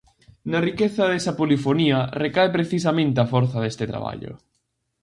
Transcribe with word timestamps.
Na 0.51 0.59
riqueza 0.67 1.03
desa 1.11 1.33
polifonía 1.39 1.99
recae 2.23 2.49
precisamente 2.57 3.17
a 3.21 3.29
forza 3.33 3.57
deste 3.61 3.85
traballo. 3.91 4.33